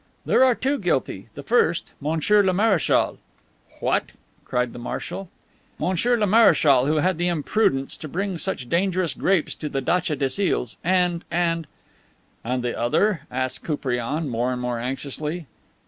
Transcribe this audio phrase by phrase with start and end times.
[0.25, 1.27] "There are two guilty.
[1.35, 3.19] The first, Monsieur le Marechal."
[3.81, 4.05] "What!"
[4.45, 5.29] cried the Marshal.
[5.77, 10.15] "Monsieur le Marechal, who had the imprudence to bring such dangerous grapes to the datcha
[10.17, 11.67] des Iles, and and"
[12.43, 15.45] "And the other?" asked Koupriane, more and more anxiously.